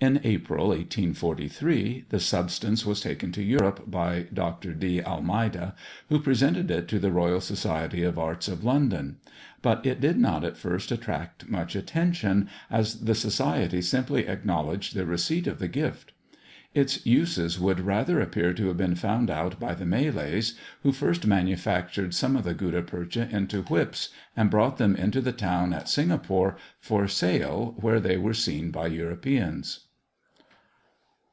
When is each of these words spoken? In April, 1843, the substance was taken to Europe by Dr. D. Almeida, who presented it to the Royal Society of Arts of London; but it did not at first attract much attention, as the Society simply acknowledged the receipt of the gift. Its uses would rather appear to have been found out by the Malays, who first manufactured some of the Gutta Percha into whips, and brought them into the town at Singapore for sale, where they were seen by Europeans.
In 0.00 0.20
April, 0.22 0.66
1843, 0.68 2.06
the 2.10 2.20
substance 2.20 2.84
was 2.84 3.00
taken 3.00 3.32
to 3.32 3.42
Europe 3.42 3.90
by 3.90 4.26
Dr. 4.34 4.74
D. 4.74 5.00
Almeida, 5.00 5.74
who 6.10 6.18
presented 6.20 6.70
it 6.70 6.88
to 6.88 6.98
the 6.98 7.10
Royal 7.12 7.40
Society 7.40 8.02
of 8.02 8.18
Arts 8.18 8.46
of 8.46 8.62
London; 8.64 9.16
but 9.62 9.86
it 9.86 10.02
did 10.02 10.18
not 10.18 10.44
at 10.44 10.58
first 10.58 10.92
attract 10.92 11.48
much 11.48 11.74
attention, 11.74 12.50
as 12.70 13.02
the 13.04 13.14
Society 13.14 13.80
simply 13.80 14.28
acknowledged 14.28 14.94
the 14.94 15.06
receipt 15.06 15.46
of 15.46 15.58
the 15.58 15.68
gift. 15.68 16.12
Its 16.74 17.06
uses 17.06 17.58
would 17.58 17.80
rather 17.80 18.20
appear 18.20 18.52
to 18.52 18.66
have 18.68 18.76
been 18.76 18.96
found 18.96 19.30
out 19.30 19.58
by 19.58 19.72
the 19.74 19.86
Malays, 19.86 20.54
who 20.82 20.92
first 20.92 21.26
manufactured 21.26 22.12
some 22.12 22.36
of 22.36 22.44
the 22.44 22.52
Gutta 22.52 22.82
Percha 22.82 23.26
into 23.30 23.62
whips, 23.62 24.10
and 24.36 24.50
brought 24.50 24.76
them 24.76 24.94
into 24.96 25.22
the 25.22 25.32
town 25.32 25.72
at 25.72 25.88
Singapore 25.88 26.58
for 26.78 27.08
sale, 27.08 27.72
where 27.78 28.00
they 28.00 28.18
were 28.18 28.34
seen 28.34 28.70
by 28.70 28.88
Europeans. 28.88 29.80